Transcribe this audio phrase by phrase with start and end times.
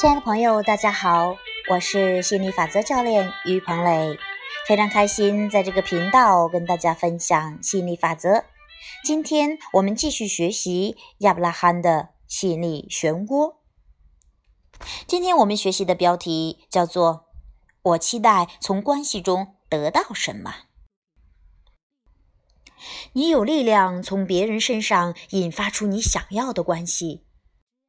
[0.00, 1.36] 亲爱的朋友，大家好，
[1.68, 4.18] 我是心理法则教练于鹏磊，
[4.66, 8.46] 非常开心在这个频道跟大家分享吸引力法则。
[9.04, 13.56] 今天我们继续学习亚伯拉罕的吸引力漩涡。
[15.06, 17.26] 今天我们学习的标题叫做
[17.84, 20.54] “我期待从关系中得到什么”。
[23.12, 27.26] 你有力量从别人身上引发出你想要的关系，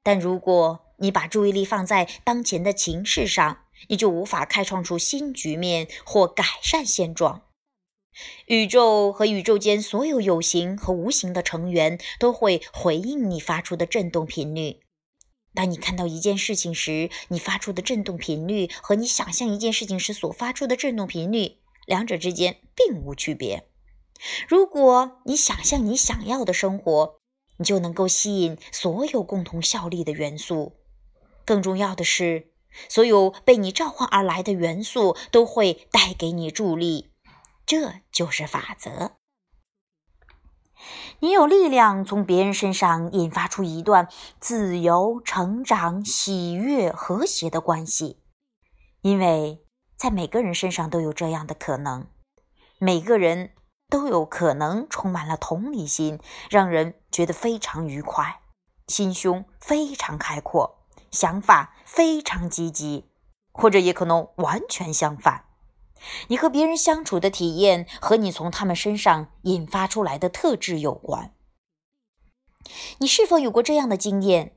[0.04, 7.42] 但如果你把注意力放在当前的情势上，你就无法开创出新局面或改善现状。
[8.48, 14.82] 宇宙和宇宙间所有有形和无形的成员都会回应你发出的振动频率。
[15.54, 23.68] 当你看到一件事情时，你发出的振动频率和你想象一件事情时所发出的振动频率，两者之间并无区别。
[24.48, 27.16] 如果你想象你想要的生活，
[27.58, 30.81] 你就能够吸引所有共同效力的元素。
[31.46, 32.52] 更重要的是，
[32.90, 37.12] 所有被你召唤而来的元素都会带给你助力。
[37.66, 39.18] 这就是法则。
[41.20, 44.08] 你有力量从别人身上引发出一段
[44.40, 48.24] 自由、成长、喜悦、和谐的关系，
[49.02, 49.64] 因为
[49.96, 52.08] 在每个人身上都有这样的可能。
[52.80, 53.52] 每个人
[53.88, 58.42] 都有可能充满了同理心，让人觉得非常愉快，
[58.88, 60.81] 心胸非常开阔。
[61.12, 63.06] 想法非常积极，
[63.52, 65.46] 或者也可能完全相反。
[66.30, 71.34] 你和别人相处的体验和你从他们身上引发出来的特质有关。
[73.00, 74.56] 你是否有过这样的经验？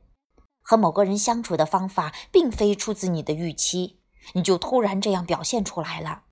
[0.63, 4.01] 和某个人相处的方法并非出自你的预期，
[4.33, 6.23] 你就突然这样表现出来了。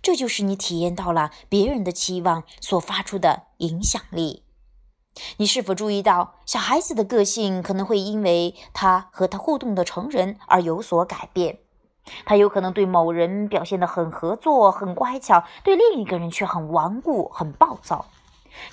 [0.00, 4.44] 这就是你体验到了别人的期望所发出的影响力。
[5.36, 11.58] 你是否注意到，小孩子的个性可能会因为他和他互动的成人而有所改变？
[12.24, 18.06] 他有可能对某人表现得很合作、很乖巧，对另一个人却很顽固、很暴躁。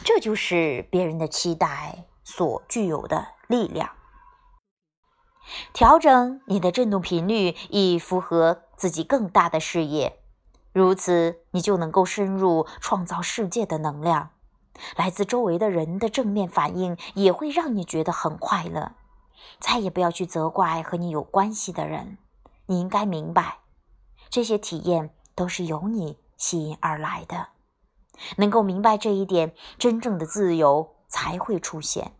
[0.03, 3.91] 这就是别人的期待所具有的力量。
[5.73, 10.19] 调整你的振动频率，以符合自己更大的事业，
[10.73, 14.31] 如此你就能够深入创造世界的能量。
[14.95, 18.93] 来自周围的人的正面反应也会让你觉得很快乐。
[19.59, 22.17] 再也不要去责怪和你有关系的人。
[22.67, 23.59] 你应该明白，
[24.29, 27.49] 这些体验都是由你吸引而来的。
[28.37, 32.11] 能够明白这一点，真正的自由才会出现。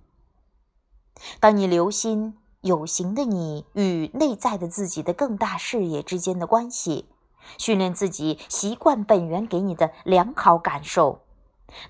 [1.40, 7.10] 当你留心有形的你与内在的自己的更大视野之间的关系，
[7.58, 11.24] 训练自己习惯本源给你的良好感受。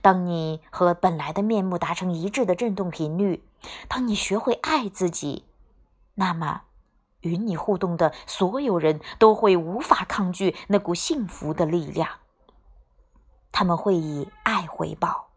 [0.02, 3.44] 当你和本来的面目达成一致的振动频率，
[3.88, 5.46] 当你学会爱自己，
[6.16, 6.64] 那么
[7.22, 12.10] 与你互动的所有人都会无法抗拒那股幸福的力量。
[13.52, 15.30] 他们会以爱回报，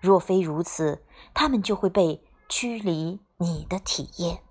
[0.00, 1.02] 若非如此，
[1.34, 4.42] 他们就会被驱离你的体验。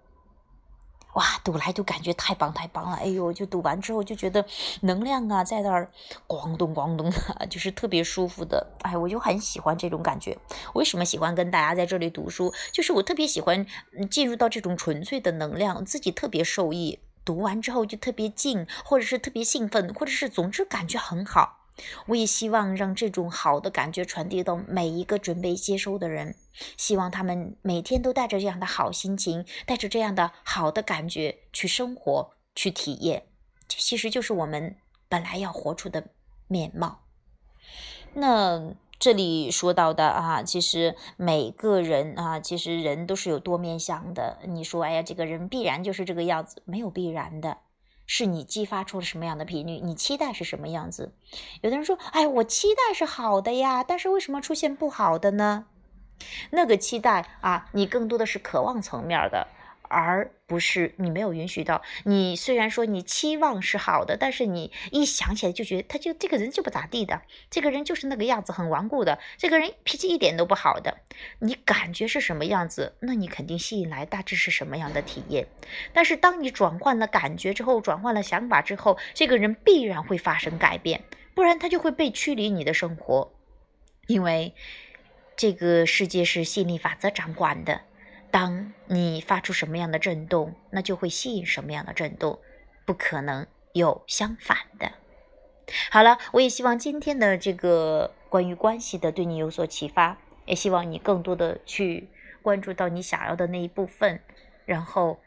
[1.20, 2.96] 哇，读来都感觉太棒太棒了！
[2.96, 4.46] 哎呦，就读完之后就觉得
[4.84, 5.92] 能量啊，在那儿
[6.26, 8.66] 咣咚咣咚的，就是特别舒服的。
[8.84, 10.38] 哎，我就很喜欢这种感觉。
[10.76, 12.54] 为什么喜欢跟大家在这里读书？
[12.72, 13.66] 就是我特别喜欢
[14.10, 17.00] 进入到这种纯粹的能量，自己特别受益。
[17.26, 21.59] 读完之后就特别静，或者是特别兴奋，或者是总之感觉很好。
[22.08, 26.36] 我也希望让这种好的感觉传递到每一个准备接收的人，
[26.78, 33.24] 希望他们每天都带着这样的好心情，带着这样的好的感觉去生活、去体验。
[33.68, 34.76] 这其实就是我们
[35.08, 36.10] 本来要活出的
[36.48, 37.02] 面貌。
[38.14, 44.40] 那这里说到的啊，其实每个人啊，其实人都是有多面相的。
[44.48, 47.58] 你说，哎呀，这个人必然就是这个样子，没有必然的。
[48.12, 49.74] 是你激发出了什么样的频率？
[49.74, 51.14] 你期待是什么样子？
[51.62, 55.68] 有的人说：“哎，我期待是好的呀，但是为什么出现不好的呢？”
[56.50, 59.48] 那个期待啊，你更多的是渴望层面的。
[59.90, 62.36] 而不是你没有允许到你。
[62.36, 71.00] 虽然说你期望是好的，但是你一想起来就觉得他就这个人就不咋地的，这个人就是那个样子，很顽固的，这个人脾气一点都不好的。
[71.40, 75.48] 你感觉是什么样子，那你肯定吸引来大致是什么样的体验。
[75.92, 81.04] 但是当你转换了感觉之后，转换了想法之后，这个人必然会发生改变，
[81.34, 83.34] 不然他就会被驱离你的生活，
[84.08, 84.54] 因为
[85.36, 87.82] 这个世界是吸引力法则掌管的。
[88.32, 92.40] 当你发出什么样的震动，那就会吸引什么样的震动，
[92.86, 94.92] 不可能有相反的。
[95.92, 102.10] 好了，我也希望今天的这个关于关系的对你有所启发，也希望你更多的去
[102.42, 104.20] 关注到你想要的那一部分，
[104.66, 105.20] 然后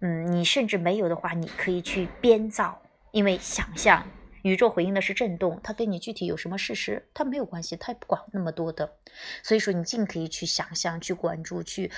[0.00, 2.80] 嗯，你甚至没有的话，你可以去编造，
[3.12, 4.06] 因为想象
[4.46, 8.96] 宇宙回应的是震动，它跟你具体有什么事实，它没有关系，它也不管那么多的。
[9.42, 11.90] 所以说，你尽可以去想象、去关注、去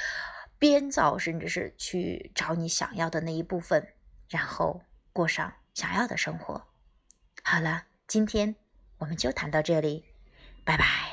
[0.59, 3.87] 编造，甚至是去找你想要的那一部分，
[4.29, 4.81] 然后
[5.13, 6.67] 过上想要的生活。
[7.43, 8.57] 好了，今天
[8.99, 10.05] 我们就谈到这里，
[10.65, 11.08] 拜拜。